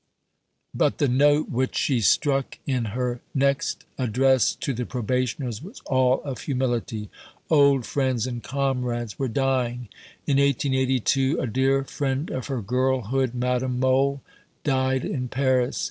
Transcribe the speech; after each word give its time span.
But 0.73 0.97
the 0.97 1.07
note 1.07 1.51
which 1.51 1.75
she 1.75 2.01
struck 2.01 2.57
in 2.65 2.85
her 2.97 3.21
next 3.35 3.85
Address 3.99 4.55
to 4.55 4.73
the 4.73 4.83
Probationers 4.83 5.61
was 5.61 5.79
all 5.81 6.23
of 6.23 6.39
humility. 6.39 7.11
Old 7.51 7.85
friends 7.85 8.25
and 8.25 8.41
comrades 8.41 9.19
were 9.19 9.27
dying. 9.27 9.89
In 10.25 10.37
1882 10.37 11.39
a 11.39 11.45
dear 11.45 11.83
friend 11.83 12.31
of 12.31 12.47
her 12.47 12.63
girlhood 12.63 13.35
Madame 13.35 13.79
Mohl 13.79 14.23
died 14.63 15.05
in 15.05 15.27
Paris. 15.27 15.79